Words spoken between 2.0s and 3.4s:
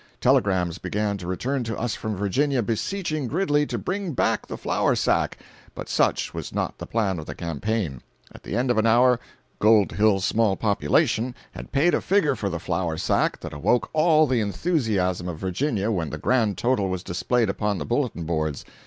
Virginia beseeching